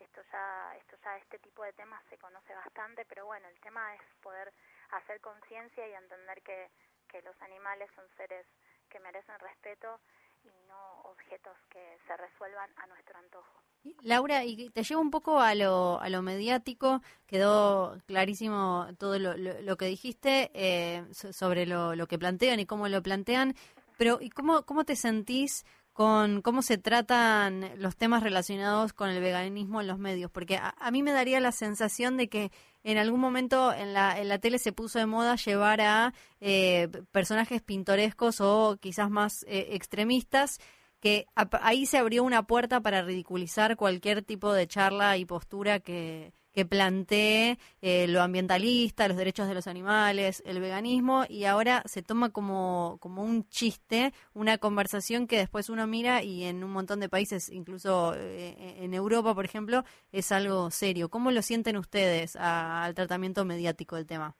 Esto 0.00 0.22
ya, 0.32 0.76
esto 0.76 0.96
ya, 1.02 1.16
este 1.16 1.38
tipo 1.38 1.62
de 1.62 1.72
temas 1.72 2.02
se 2.08 2.18
conoce 2.18 2.54
bastante, 2.54 3.04
pero 3.06 3.26
bueno, 3.26 3.48
el 3.48 3.58
tema 3.60 3.94
es 3.94 4.02
poder 4.20 4.52
hacer 4.90 5.20
conciencia 5.20 5.86
y 5.88 5.94
entender 5.94 6.42
que, 6.42 6.70
que 7.08 7.22
los 7.22 7.40
animales 7.42 7.90
son 7.94 8.08
seres 8.16 8.46
que 8.88 9.00
merecen 9.00 9.38
respeto 9.38 10.00
y 10.46 10.68
no 10.68 11.00
objetos 11.10 11.56
que 11.70 11.98
se 12.06 12.16
resuelvan 12.16 12.70
a 12.78 12.86
nuestro 12.86 13.18
antojo. 13.18 13.62
Laura, 14.02 14.44
y 14.44 14.70
te 14.70 14.82
llevo 14.82 15.00
un 15.00 15.10
poco 15.10 15.40
a 15.40 15.54
lo, 15.54 16.00
a 16.00 16.08
lo 16.08 16.22
mediático, 16.22 17.02
quedó 17.26 18.00
clarísimo 18.06 18.88
todo 18.98 19.18
lo, 19.18 19.36
lo, 19.36 19.76
que 19.76 19.86
dijiste 19.86 20.50
eh, 20.54 21.04
sobre 21.12 21.66
lo, 21.66 21.94
lo, 21.94 22.06
que 22.08 22.18
plantean 22.18 22.58
y 22.58 22.66
cómo 22.66 22.88
lo 22.88 23.02
plantean, 23.02 23.54
pero 23.96 24.18
¿y 24.20 24.30
cómo, 24.30 24.64
cómo 24.64 24.84
te 24.84 24.96
sentís 24.96 25.64
con 25.96 26.42
cómo 26.42 26.60
se 26.60 26.76
tratan 26.76 27.70
los 27.78 27.96
temas 27.96 28.22
relacionados 28.22 28.92
con 28.92 29.08
el 29.08 29.18
veganismo 29.18 29.80
en 29.80 29.86
los 29.86 29.98
medios, 29.98 30.30
porque 30.30 30.58
a, 30.58 30.90
mí 30.90 31.02
me 31.02 31.10
daría 31.10 31.40
la 31.40 31.52
sensación 31.52 32.18
de 32.18 32.28
que 32.28 32.52
en 32.84 32.98
algún 32.98 33.18
momento 33.18 33.72
en 33.72 33.94
la, 33.94 34.20
en 34.20 34.28
la 34.28 34.38
tele 34.38 34.58
se 34.58 34.72
puso 34.72 34.98
de 34.98 35.06
moda 35.06 35.36
llevar 35.36 35.80
a 35.80 36.12
eh, 36.42 36.88
personajes 37.12 37.62
pintorescos 37.62 38.42
o 38.42 38.76
quizás 38.78 39.08
más 39.08 39.46
eh, 39.48 39.68
extremistas, 39.70 40.58
que 41.00 41.24
ahí 41.62 41.86
se 41.86 41.96
abrió 41.96 42.24
una 42.24 42.42
puerta 42.42 42.82
para 42.82 43.00
ridiculizar 43.00 43.76
cualquier 43.76 44.22
tipo 44.22 44.52
de 44.52 44.66
charla 44.66 45.16
y 45.16 45.24
postura 45.24 45.80
que, 45.80 46.34
que 46.56 46.64
plantee 46.64 47.58
eh, 47.82 48.08
lo 48.08 48.22
ambientalista, 48.22 49.08
los 49.08 49.18
derechos 49.18 49.46
de 49.46 49.52
los 49.52 49.66
animales, 49.66 50.42
el 50.46 50.58
veganismo, 50.58 51.26
y 51.28 51.44
ahora 51.44 51.82
se 51.84 52.02
toma 52.02 52.30
como, 52.30 52.96
como 53.02 53.22
un 53.22 53.46
chiste, 53.50 54.14
una 54.32 54.56
conversación 54.56 55.26
que 55.26 55.36
después 55.36 55.68
uno 55.68 55.86
mira 55.86 56.22
y 56.22 56.44
en 56.44 56.64
un 56.64 56.70
montón 56.70 56.98
de 56.98 57.10
países, 57.10 57.50
incluso 57.50 58.14
eh, 58.16 58.82
en 58.82 58.94
Europa, 58.94 59.34
por 59.34 59.44
ejemplo, 59.44 59.84
es 60.12 60.32
algo 60.32 60.70
serio. 60.70 61.10
¿Cómo 61.10 61.30
lo 61.30 61.42
sienten 61.42 61.76
ustedes 61.76 62.36
al 62.36 62.94
tratamiento 62.94 63.44
mediático 63.44 63.96
del 63.96 64.06
tema? 64.06 64.34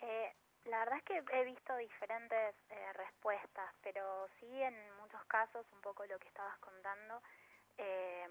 Eh, 0.00 0.32
la 0.70 0.78
verdad 0.78 1.00
es 1.00 1.04
que 1.04 1.38
he 1.38 1.44
visto 1.44 1.76
diferentes 1.76 2.54
respuestas, 2.96 3.74
pero 3.82 4.26
sí 4.40 4.46
en 4.62 4.74
muchos 5.02 5.22
casos, 5.26 5.66
un 5.74 5.82
poco 5.82 6.06
lo 6.06 6.18
que 6.18 6.28
estabas 6.28 6.58
contando, 6.60 7.20
eh, 7.76 8.26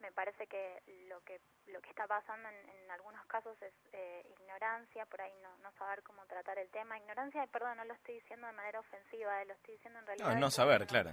me 0.00 0.12
parece 0.12 0.46
que 0.46 0.82
lo 1.08 1.20
que 1.22 1.40
lo 1.66 1.80
que 1.80 1.88
está 1.90 2.06
pasando 2.06 2.48
en, 2.48 2.90
algunos 2.90 3.26
casos 3.26 3.60
es 3.60 3.74
eh, 3.92 4.24
ignorancia, 4.38 5.04
por 5.06 5.20
ahí 5.20 5.32
no, 5.42 5.56
no 5.58 5.72
saber 5.72 6.02
cómo 6.02 6.24
tratar 6.26 6.58
el 6.58 6.70
tema. 6.70 6.96
Ignorancia, 6.96 7.46
perdón, 7.48 7.76
no 7.76 7.84
lo 7.84 7.94
estoy 7.94 8.14
diciendo 8.14 8.46
de 8.46 8.52
manera 8.52 8.80
ofensiva, 8.80 9.42
eh, 9.42 9.46
lo 9.46 9.54
estoy 9.54 9.74
diciendo 9.74 9.98
en 9.98 10.06
realidad. 10.06 10.34
No, 10.34 10.40
no 10.40 10.50
saber, 10.50 10.86
claro. 10.86 11.10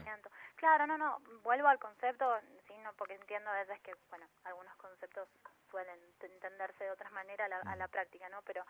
Claro, 0.56 0.88
no, 0.88 0.98
no, 0.98 1.20
vuelvo 1.44 1.68
al 1.68 1.80
concepto, 1.80 2.40
sí, 2.68 2.78
no, 2.78 2.94
porque 2.94 3.16
entiendo 3.16 3.50
a 3.50 3.64
veces 3.64 3.82
que, 3.82 3.96
bueno, 4.10 4.28
algunos 4.44 4.76
conceptos 4.78 5.28
suelen 5.70 6.00
entenderse 6.22 6.84
de 6.84 6.92
otras 6.92 7.12
maneras 7.12 7.48
a 7.48 7.50
la, 7.50 7.72
a 7.72 7.76
la 7.76 7.88
práctica, 7.88 8.30
¿no? 8.30 8.42
Pero 8.44 8.64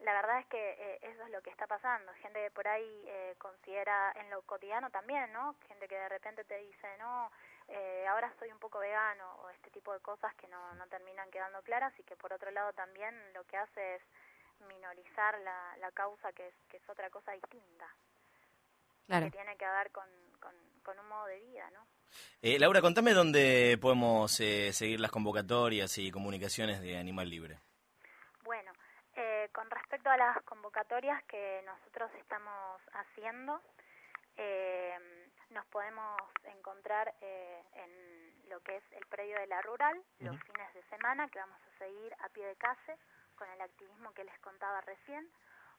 la 0.00 0.12
verdad 0.12 0.40
es 0.40 0.46
que 0.46 0.70
eh, 0.72 0.98
eso 1.02 1.22
es 1.22 1.30
lo 1.30 1.40
que 1.42 1.50
está 1.50 1.66
pasando. 1.66 2.12
Gente 2.14 2.42
que 2.42 2.50
por 2.50 2.66
ahí 2.66 3.04
eh, 3.06 3.34
considera 3.38 4.12
en 4.16 4.30
lo 4.30 4.42
cotidiano 4.42 4.90
también, 4.90 5.32
¿no? 5.32 5.54
Gente 5.68 5.88
que 5.88 5.94
de 5.94 6.08
repente 6.08 6.44
te 6.44 6.58
dice, 6.58 6.88
no, 6.98 7.30
eh, 7.68 8.06
ahora 8.08 8.32
soy 8.38 8.50
un 8.52 8.58
poco 8.58 8.78
vegano 8.78 9.36
o 9.42 9.50
este 9.50 9.70
tipo 9.70 9.92
de 9.92 10.00
cosas 10.00 10.34
que 10.34 10.48
no, 10.48 10.74
no 10.74 10.86
terminan 10.88 11.30
quedando 11.30 11.62
claras 11.62 11.92
y 11.98 12.02
que 12.04 12.16
por 12.16 12.32
otro 12.32 12.50
lado 12.50 12.72
también 12.72 13.14
lo 13.32 13.44
que 13.44 13.56
hace 13.56 13.96
es 13.96 14.02
minorizar 14.68 15.38
la, 15.40 15.76
la 15.78 15.90
causa 15.92 16.32
que 16.32 16.48
es, 16.48 16.54
que 16.68 16.76
es 16.76 16.88
otra 16.88 17.10
cosa 17.10 17.32
distinta. 17.32 17.88
Claro. 19.06 19.26
Que 19.26 19.32
tiene 19.32 19.56
que 19.56 19.66
ver 19.66 19.90
con, 19.90 20.08
con, 20.40 20.54
con 20.82 20.98
un 20.98 21.08
modo 21.08 21.26
de 21.26 21.40
vida, 21.40 21.70
¿no? 21.70 21.86
Laura, 22.42 22.80
contame 22.80 23.12
dónde 23.12 23.78
podemos 23.80 24.32
seguir 24.32 25.00
las 25.00 25.10
convocatorias 25.10 25.98
y 25.98 26.10
comunicaciones 26.10 26.80
de 26.80 26.96
Animal 26.98 27.28
Libre. 27.28 27.58
Bueno, 28.44 28.70
eh, 29.16 29.48
con 29.52 29.70
respecto 29.70 30.10
a 30.10 30.16
las 30.16 30.42
convocatorias 30.42 31.22
que 31.24 31.62
nosotros 31.64 32.10
estamos 32.18 32.80
haciendo, 32.92 33.60
eh, 34.36 35.23
nos 35.54 35.64
podemos 35.66 36.20
encontrar 36.44 37.14
eh, 37.20 37.62
en 37.74 38.50
lo 38.50 38.60
que 38.60 38.76
es 38.76 38.84
el 38.92 39.06
predio 39.06 39.38
de 39.38 39.46
la 39.46 39.62
rural 39.62 39.96
los 40.18 40.38
fines 40.42 40.74
de 40.74 40.82
semana, 40.90 41.28
que 41.28 41.38
vamos 41.38 41.58
a 41.62 41.78
seguir 41.78 42.14
a 42.20 42.28
pie 42.28 42.44
de 42.46 42.56
calle 42.56 42.98
con 43.36 43.48
el 43.48 43.60
activismo 43.60 44.12
que 44.12 44.24
les 44.24 44.38
contaba 44.40 44.80
recién, 44.82 45.28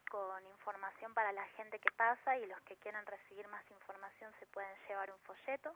con 0.10 0.46
información 0.48 1.14
para 1.14 1.32
la 1.32 1.46
gente 1.58 1.80
que 1.80 1.92
pasa 1.92 2.38
y 2.38 2.46
los 2.46 2.60
que 2.62 2.78
quieran 2.78 3.06
recibir 3.06 3.48
más 3.48 3.70
información 3.70 4.34
se 4.40 4.46
pueden 4.48 4.76
llevar 4.88 5.12
un 5.12 5.20
folleto 5.20 5.74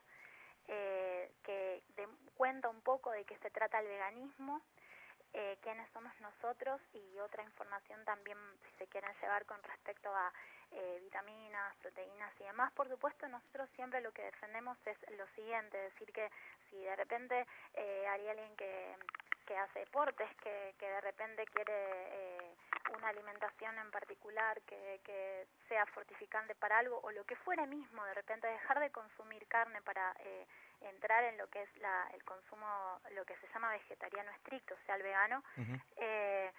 que 1.44 1.82
de, 1.96 2.08
cuenta 2.36 2.70
un 2.70 2.82
poco 2.82 3.12
de 3.12 3.26
qué 3.26 3.36
se 3.38 3.50
trata 3.50 3.80
el 3.80 3.88
veganismo, 3.88 4.62
eh, 5.34 5.58
quiénes 5.62 5.90
somos 5.92 6.14
nosotros 6.22 6.82
y 6.94 7.20
otra 7.20 7.44
información 7.44 8.04
también 8.06 8.38
si 8.64 8.72
se 8.78 8.88
quieren 8.88 9.14
llevar 9.22 9.46
con 9.46 9.62
respecto 9.64 10.10
a 10.14 10.32
eh, 10.72 11.00
vitaminas, 11.02 11.76
proteínas 11.78 12.32
y 12.40 12.44
demás. 12.44 12.72
Por 12.74 12.88
supuesto, 12.88 13.28
nosotros 13.28 13.70
siempre 13.76 14.02
lo 14.02 14.12
que 14.12 14.24
defendemos 14.24 14.78
es 14.86 14.98
lo 15.18 15.28
siguiente, 15.36 15.78
decir 15.78 16.12
que 16.14 16.30
si 16.70 16.78
de 16.78 16.96
repente 16.96 17.46
eh, 17.74 18.08
hay 18.08 18.28
alguien 18.28 18.56
que, 18.56 18.96
que 19.46 19.58
hace 19.58 19.80
deportes, 19.80 20.30
que, 20.44 20.76
que 20.78 20.88
de 20.88 21.02
repente 21.02 21.46
quiere 21.48 21.74
eh, 21.74 22.56
una 22.96 23.10
alimentación 23.10 23.78
en 23.78 23.92
particular 23.92 24.62
que, 24.62 25.02
que 25.04 25.48
sea 25.68 25.86
fortificante 25.88 26.56
para 26.56 26.80
algo 26.80 27.00
o 27.04 27.12
lo 27.12 27.24
que 27.26 27.36
fuera 27.36 27.66
mismo, 27.66 28.04
de 28.06 28.14
repente 28.14 28.48
dejar 28.48 28.80
de 28.80 28.92
consumir 28.92 29.48
carne 29.48 29.82
para 29.82 30.16
eh, 30.20 30.46
entrar 30.82 31.24
en 31.26 31.38
lo 31.38 31.48
que 31.50 31.62
es 31.62 31.78
la, 31.78 32.10
el 32.14 32.24
consumo, 32.24 33.00
lo 33.16 33.26
que 33.26 33.36
se 33.38 33.48
llama 33.54 33.72
vegetariano 33.72 34.32
estricto, 34.32 34.74
o 34.74 34.86
sea, 34.86 34.96
el 34.96 35.04
vegano, 35.04 35.44
eh, 35.98 36.52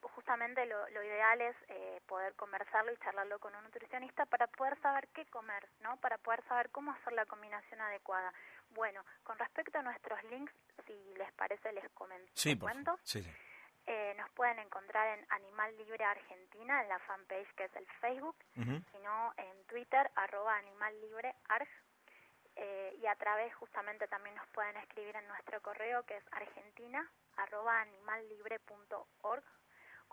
justamente 0.00 0.66
lo, 0.66 0.88
lo, 0.90 1.02
ideal 1.02 1.40
es 1.40 1.56
eh, 1.68 2.00
poder 2.06 2.34
conversarlo 2.34 2.92
y 2.92 2.96
charlarlo 2.98 3.38
con 3.38 3.54
un 3.54 3.64
nutricionista 3.64 4.26
para 4.26 4.46
poder 4.46 4.78
saber 4.80 5.08
qué 5.14 5.24
comer, 5.26 5.68
¿no? 5.80 5.96
Para 5.98 6.18
poder 6.18 6.42
saber 6.44 6.70
cómo 6.70 6.92
hacer 6.92 7.12
la 7.14 7.26
combinación 7.26 7.80
adecuada. 7.80 8.32
Bueno, 8.70 9.04
con 9.22 9.38
respecto 9.38 9.78
a 9.78 9.82
nuestros 9.82 10.22
links, 10.24 10.52
si 10.86 10.92
les 11.16 11.32
parece, 11.32 11.72
les 11.72 11.88
comento. 11.90 12.30
Sí, 12.34 12.58
cuento. 12.58 12.98
Sí, 13.02 13.24
Eh, 13.86 14.14
nos 14.16 14.30
pueden 14.30 14.58
encontrar 14.60 15.18
en 15.18 15.26
Animal 15.28 15.76
Libre 15.76 16.04
Argentina, 16.04 16.82
en 16.82 16.88
la 16.88 16.98
fanpage 17.00 17.54
que 17.54 17.64
es 17.64 17.76
el 17.76 17.86
Facebook, 18.00 18.36
sino 18.92 19.34
en 19.36 19.64
Twitter, 19.66 20.10
arroba 20.14 20.56
Animal 20.56 20.98
Libre 21.02 21.34
Arg, 21.48 21.68
eh, 22.56 22.94
y 23.00 23.06
a 23.06 23.16
través 23.16 23.54
justamente 23.54 24.06
también 24.08 24.34
nos 24.36 24.46
pueden 24.48 24.76
escribir 24.76 25.16
en 25.16 25.26
nuestro 25.28 25.60
correo 25.62 26.04
que 26.04 26.16
es 26.16 26.24
argentina 26.32 27.10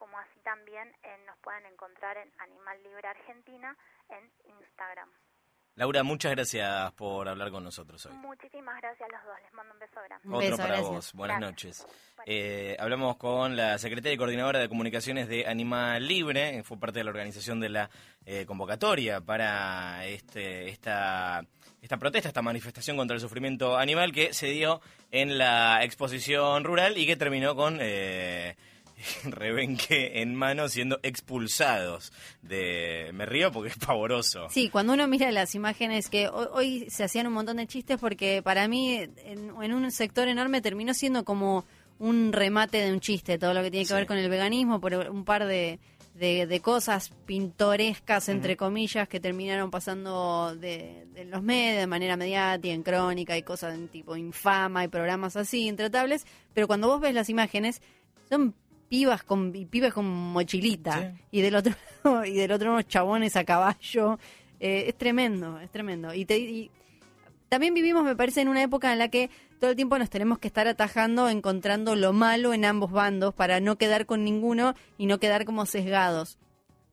como 0.02 0.18
así 0.18 0.40
también 0.40 0.92
eh, 1.04 1.18
nos 1.28 1.38
pueden 1.40 1.64
encontrar 1.68 2.18
en 2.18 2.34
Animal 2.40 2.82
Libre 2.82 3.08
Argentina 3.08 3.78
en 4.10 4.32
Instagram. 4.46 5.10
Laura, 5.76 6.04
muchas 6.04 6.32
gracias 6.34 6.92
por 6.94 7.28
hablar 7.30 7.50
con 7.50 7.64
nosotros 7.64 8.06
hoy. 8.06 8.14
Muchísimas 8.18 8.76
gracias 8.82 9.10
a 9.10 9.14
los 9.16 9.24
dos. 9.26 9.36
Les 9.42 9.54
mando 9.54 9.74
un 9.74 9.80
beso 9.80 10.00
grande. 10.06 10.28
Un 10.28 10.34
Otro 10.36 10.46
beso, 10.46 10.58
para 10.58 10.68
gracias. 10.68 10.90
vos. 10.90 11.14
Buenas 11.14 11.40
Gracias. 11.40 11.80
noches. 11.82 11.98
Eh, 12.26 12.76
hablamos 12.78 13.18
con 13.18 13.56
la 13.56 13.78
secretaria 13.78 14.14
y 14.14 14.18
coordinadora 14.18 14.60
de 14.60 14.70
comunicaciones 14.70 15.28
de 15.28 15.48
Animal 15.48 16.06
Libre, 16.08 16.58
eh, 16.58 16.64
fue 16.64 16.78
parte 16.78 17.00
de 17.00 17.04
la 17.06 17.10
organización 17.12 17.60
de 17.60 17.70
la 17.70 17.90
eh, 18.26 18.46
convocatoria 18.46 19.22
para 19.22 20.06
este, 20.06 20.70
esta, 20.70 21.44
esta 21.82 21.98
protesta, 21.98 22.28
esta 22.28 22.42
manifestación 22.44 22.98
contra 22.98 23.16
el 23.16 23.22
sufrimiento 23.22 23.78
animal 23.78 24.12
que 24.12 24.34
se 24.34 24.48
dio 24.48 24.82
en 25.10 25.38
la 25.40 25.84
exposición 25.84 26.64
rural 26.64 26.98
y 26.98 27.08
que 27.08 27.16
terminó 27.16 27.56
con 27.56 27.80
eh, 27.82 28.56
rebenque 29.26 30.22
en 30.22 30.36
mano 30.36 30.68
siendo 30.70 31.00
expulsados 31.04 32.12
de... 32.42 33.12
Me 33.14 33.26
río 33.26 33.52
porque 33.52 33.70
es 33.70 33.78
pavoroso. 33.78 34.48
Sí, 34.50 34.70
cuando 34.70 34.94
uno 34.94 35.08
mira 35.08 35.32
las 35.32 35.56
imágenes 35.56 36.10
que 36.10 36.28
hoy, 36.30 36.48
hoy 36.52 36.90
se 36.90 37.04
hacían 37.04 37.28
un 37.28 37.34
montón 37.34 37.58
de 37.58 37.68
chistes 37.68 37.98
porque 38.00 38.42
para 38.44 38.68
mí 38.68 38.94
en, 38.96 39.52
en 39.62 39.74
un 39.74 39.92
sector 39.92 40.28
enorme 40.28 40.62
terminó 40.62 40.94
siendo 40.94 41.24
como 41.26 41.66
un 42.00 42.34
remate 42.34 42.78
de 42.80 42.92
un 42.92 43.00
chiste, 43.00 43.38
todo 43.38 43.54
lo 43.54 43.62
que 43.62 43.70
tiene 43.72 43.84
que 43.86 43.90
Sí. 43.90 43.94
ver 43.94 44.08
con 44.08 44.18
el 44.18 44.30
veganismo, 44.30 44.82
por 44.82 44.94
un 44.96 45.24
par 45.24 45.46
de, 45.46 45.80
de, 46.16 46.48
de 46.48 46.60
cosas 46.60 47.12
pintorescas, 47.28 48.28
entre 48.30 48.58
comillas, 48.58 49.08
que 49.08 49.20
terminaron 49.20 49.70
pasando 49.70 50.56
de, 50.56 51.06
de 51.14 51.26
los 51.26 51.44
medios 51.44 51.78
de 51.80 51.86
manera 51.88 52.18
mediática, 52.18 52.74
en 52.74 52.82
crónica 52.82 53.38
y 53.38 53.44
cosas 53.44 53.76
en 53.76 53.88
tipo 53.88 54.16
infama 54.16 54.84
y 54.84 54.88
programas 54.88 55.36
así, 55.36 55.68
intratables, 55.68 56.26
pero 56.56 56.66
cuando 56.66 56.88
vos 56.88 57.02
ves 57.02 57.14
las 57.14 57.30
imágenes, 57.30 57.82
son 58.30 58.56
pibas 58.92 59.24
con 59.24 59.56
y 59.56 59.66
pibes 59.66 59.94
con 59.94 60.06
mochilita 60.06 61.14
Sí. 61.16 61.24
y 61.32 61.42
del 61.42 61.56
otro 61.56 61.74
y 62.26 62.34
del 62.34 62.52
otro 62.52 62.74
unos 62.74 62.88
chabones 62.88 63.38
a 63.38 63.46
caballo 63.46 64.20
Eh, 64.60 64.90
es 64.90 64.96
tremendo 64.98 65.60
es 65.62 65.72
tremendo 65.72 66.14
y, 66.14 66.26
te, 66.26 66.38
y 66.38 66.70
también 67.48 67.74
vivimos 67.74 68.04
me 68.04 68.16
parece 68.18 68.42
en 68.42 68.50
una 68.50 68.62
época 68.62 68.92
en 68.92 69.00
la 69.00 69.08
que 69.08 69.30
todo 69.62 69.70
el 69.70 69.76
tiempo 69.78 69.98
nos 69.98 70.10
tenemos 70.10 70.40
que 70.40 70.48
estar 70.48 70.68
atajando 70.68 71.30
encontrando 71.30 71.96
lo 71.96 72.12
malo 72.12 72.54
en 72.54 72.66
ambos 72.66 72.92
bandos 72.92 73.34
para 73.34 73.62
no 73.62 73.78
quedar 73.78 74.06
con 74.06 74.26
ninguno 74.26 74.76
y 74.98 75.06
no 75.06 75.20
quedar 75.20 75.46
como 75.46 75.66
sesgados 75.66 76.38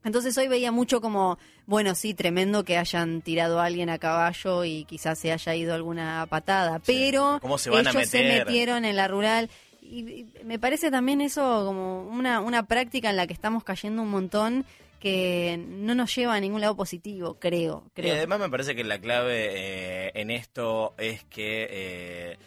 entonces 0.04 0.38
hoy 0.38 0.46
veía 0.46 0.70
mucho 0.70 1.00
como, 1.00 1.38
bueno, 1.66 1.94
sí, 1.96 2.14
tremendo 2.14 2.62
que 2.64 2.78
hayan 2.78 3.20
tirado 3.20 3.60
a 3.60 3.64
alguien 3.64 3.90
a 3.90 3.98
caballo 3.98 4.64
y 4.64 4.84
quizás 4.84 5.18
se 5.18 5.32
haya 5.32 5.54
ido 5.56 5.74
alguna 5.74 6.24
patada, 6.30 6.78
pero 6.78 7.38
¿Cómo 7.42 7.58
se 7.58 7.68
van 7.68 7.86
a 7.86 7.90
ellos 7.90 8.08
se 8.08 8.22
metieron 8.22 8.84
en 8.84 8.94
la 8.94 9.08
rural. 9.08 9.50
Y, 9.80 10.00
y 10.00 10.26
me 10.44 10.58
parece 10.58 10.90
también 10.90 11.20
eso 11.20 11.64
como 11.66 12.02
una, 12.08 12.40
una 12.40 12.64
práctica 12.66 13.10
en 13.10 13.16
la 13.16 13.26
que 13.26 13.32
estamos 13.32 13.64
cayendo 13.64 14.02
un 14.02 14.10
montón 14.10 14.64
que 15.00 15.64
no 15.68 15.94
nos 15.94 16.12
lleva 16.14 16.34
a 16.34 16.40
ningún 16.40 16.60
lado 16.60 16.76
positivo, 16.76 17.36
creo. 17.38 17.84
Y 17.96 18.08
además 18.10 18.40
me 18.40 18.50
parece 18.50 18.74
que 18.74 18.82
la 18.82 19.00
clave 19.00 19.46
eh, 20.08 20.10
en 20.14 20.30
esto 20.32 20.94
es 20.98 21.22
que 21.24 21.68
eh, 21.70 22.38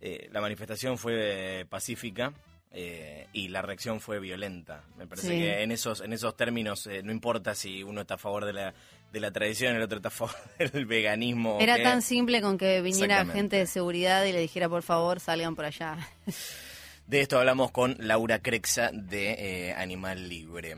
eh, 0.00 0.28
la 0.30 0.40
manifestación 0.40 0.96
fue 0.96 1.14
eh, 1.16 1.64
pacífica 1.68 2.32
eh, 2.70 3.26
y 3.32 3.48
la 3.48 3.62
reacción 3.62 3.98
fue 4.00 4.20
violenta. 4.20 4.84
Me 4.96 5.06
parece 5.08 5.28
Sí. 5.28 5.38
que 5.40 5.62
en 5.62 5.72
esos 5.72 6.00
en 6.00 6.12
esos 6.12 6.36
términos 6.36 6.86
eh, 6.86 7.02
no 7.02 7.10
importa 7.10 7.54
si 7.56 7.82
uno 7.82 8.02
está 8.02 8.14
a 8.14 8.18
favor 8.18 8.44
de 8.44 8.52
la 8.52 8.74
de 9.12 9.20
la 9.20 9.30
tradición, 9.30 9.76
el 9.76 9.82
otro 9.82 9.98
está 9.98 10.10
del 10.72 10.86
veganismo. 10.86 11.58
Era 11.60 11.82
tan 11.82 12.02
simple 12.02 12.40
con 12.40 12.58
que 12.58 12.80
viniera 12.82 13.24
gente 13.26 13.56
de 13.56 13.66
seguridad 13.66 14.24
y 14.24 14.32
le 14.32 14.40
dijera, 14.40 14.68
por 14.68 14.82
favor, 14.82 15.20
salgan 15.20 15.54
por 15.56 15.64
allá. 15.64 15.96
De 17.06 17.22
esto 17.22 17.38
hablamos 17.38 17.70
con 17.70 17.96
Laura 18.00 18.40
Crexa 18.40 18.90
de 18.92 19.68
eh, 19.68 19.72
Animal 19.72 20.28
Libre. 20.28 20.76